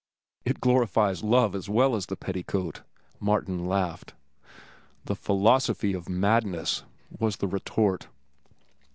[0.43, 2.81] "It glorifies love as well as the petticoat,"
[3.19, 4.15] Martin laughed.
[5.05, 6.83] "The philosophy of madness,"
[7.19, 8.07] was the retort.